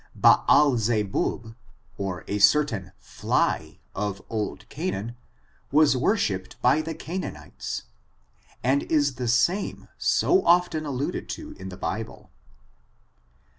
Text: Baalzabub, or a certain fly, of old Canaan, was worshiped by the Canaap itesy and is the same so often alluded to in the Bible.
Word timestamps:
Baalzabub, 0.19 1.53
or 1.95 2.25
a 2.27 2.39
certain 2.39 2.91
fly, 2.97 3.77
of 3.93 4.19
old 4.31 4.67
Canaan, 4.67 5.15
was 5.71 5.95
worshiped 5.95 6.59
by 6.59 6.81
the 6.81 6.95
Canaap 6.95 7.55
itesy 7.59 7.83
and 8.63 8.81
is 8.91 9.13
the 9.17 9.27
same 9.27 9.89
so 9.99 10.43
often 10.43 10.87
alluded 10.87 11.29
to 11.29 11.51
in 11.51 11.69
the 11.69 11.77
Bible. 11.77 12.31